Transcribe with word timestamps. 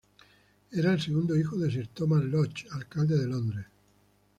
Era 0.71 0.93
el 0.93 0.99
segundo 0.99 1.35
hijo 1.37 1.55
de 1.59 1.69
sir 1.69 1.87
Thomas 1.93 2.23
Lodge, 2.23 2.65
alcalde 2.71 3.15
de 3.19 3.27
Londres. 3.27 3.65